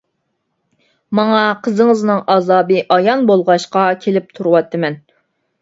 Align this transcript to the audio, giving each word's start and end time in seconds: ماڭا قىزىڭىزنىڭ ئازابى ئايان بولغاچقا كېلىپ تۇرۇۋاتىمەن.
ماڭا 1.19 1.41
قىزىڭىزنىڭ 1.67 2.23
ئازابى 2.37 2.81
ئايان 2.97 3.23
بولغاچقا 3.33 3.85
كېلىپ 4.07 4.37
تۇرۇۋاتىمەن. 4.39 4.99